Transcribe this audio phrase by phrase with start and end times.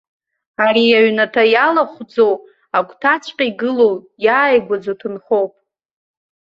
[0.65, 2.33] Ари, аҩнаҭа иалахәӡоу,
[2.77, 5.53] агәҭаҵәҟьа игылоу, иааигәаӡоу ҭынхоуп.